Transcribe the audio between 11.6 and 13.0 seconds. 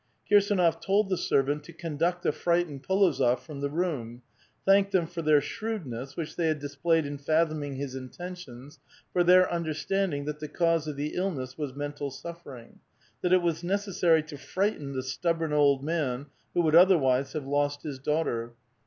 mental suffering;